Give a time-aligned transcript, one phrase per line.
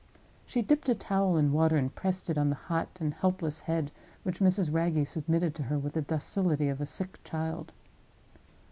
[0.47, 3.91] She dipped a towel in water, and pressed it on the hot and helpless head
[4.23, 4.73] which Mrs.
[4.73, 7.71] Wragge submitted to her with the docility of a sick child.